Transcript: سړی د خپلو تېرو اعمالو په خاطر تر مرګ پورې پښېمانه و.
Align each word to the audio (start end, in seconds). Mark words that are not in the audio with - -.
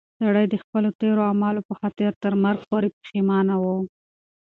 سړی 0.19 0.45
د 0.49 0.55
خپلو 0.63 0.89
تېرو 0.99 1.21
اعمالو 1.29 1.65
په 1.67 1.73
خاطر 1.79 2.11
تر 2.23 2.33
مرګ 2.43 2.61
پورې 2.69 2.87
پښېمانه 2.99 3.55
و. 3.61 3.63